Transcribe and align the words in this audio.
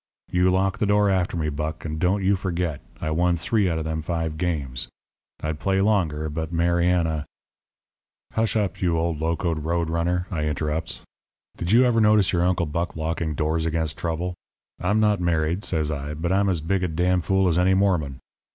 You 0.31 0.49
lock 0.49 0.79
the 0.79 0.87
door 0.87 1.11
after 1.11 1.37
me, 1.37 1.49
Buck. 1.49 1.85
And 1.85 1.99
don't 1.99 2.23
you 2.23 2.35
forget 2.35 2.81
I 2.99 3.11
won 3.11 3.35
three 3.35 3.69
out 3.69 3.77
of 3.77 3.83
them 3.85 4.01
five 4.01 4.35
games. 4.35 4.87
I'd 5.43 5.59
play 5.59 5.79
longer, 5.79 6.27
but 6.27 6.51
Mariana' 6.51 7.27
"'Hush 8.33 8.55
up, 8.55 8.81
you 8.81 8.97
old 8.97 9.19
locoed 9.19 9.63
road 9.63 9.91
runner,' 9.91 10.25
I 10.31 10.45
interrupts. 10.45 11.01
'Did 11.55 11.71
you 11.71 11.85
ever 11.85 12.01
notice 12.01 12.33
your 12.33 12.43
Uncle 12.43 12.65
Buck 12.65 12.95
locking 12.95 13.35
doors 13.35 13.67
against 13.67 13.95
trouble? 13.95 14.33
I'm 14.79 14.99
not 14.99 15.19
married,' 15.21 15.63
says 15.63 15.91
I, 15.91 16.15
'but 16.15 16.31
I'm 16.31 16.49
as 16.49 16.61
big 16.61 16.83
a 16.83 16.87
d 16.87 17.05
n 17.05 17.21
fool 17.21 17.47
as 17.47 17.59
any 17.59 17.75
Mormon. 17.75 18.17